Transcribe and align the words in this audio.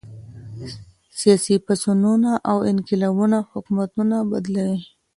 سياسي 1.19 1.55
پاڅونونه 1.65 2.31
او 2.49 2.57
انقلابونه 2.71 3.37
حکومتونه 3.51 4.17
بدلوي. 4.31 4.77